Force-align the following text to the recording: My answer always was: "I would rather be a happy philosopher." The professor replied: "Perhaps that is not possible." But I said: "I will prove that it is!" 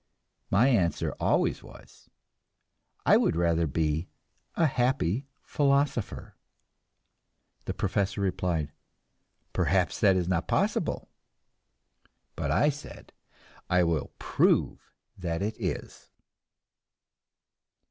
My 0.49 0.67
answer 0.67 1.13
always 1.19 1.61
was: 1.61 2.09
"I 3.05 3.17
would 3.17 3.35
rather 3.35 3.67
be 3.67 4.09
a 4.55 4.65
happy 4.65 5.27
philosopher." 5.43 6.35
The 7.65 7.75
professor 7.75 8.19
replied: 8.19 8.71
"Perhaps 9.53 9.99
that 9.99 10.15
is 10.15 10.27
not 10.27 10.47
possible." 10.47 11.11
But 12.35 12.49
I 12.49 12.69
said: 12.69 13.13
"I 13.69 13.83
will 13.83 14.11
prove 14.17 14.91
that 15.19 15.43
it 15.43 15.55
is!" 15.61 16.09